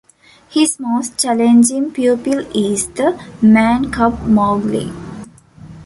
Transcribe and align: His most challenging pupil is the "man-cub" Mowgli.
His 0.49 0.79
most 0.79 1.19
challenging 1.19 1.91
pupil 1.91 2.39
is 2.57 2.87
the 2.89 3.23
"man-cub" 3.39 4.23
Mowgli. 4.25 4.91